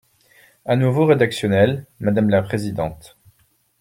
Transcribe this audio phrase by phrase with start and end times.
[0.65, 3.19] À nouveau rédactionnel, madame la présidente.